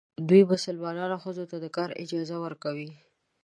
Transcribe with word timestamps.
دوی 0.29 0.41
مسلمانان 0.51 1.11
ښځو 1.23 1.43
ته 1.51 1.57
د 1.63 1.65
کار 1.77 1.89
اجازه 2.03 2.35
ورکوي. 2.45 2.89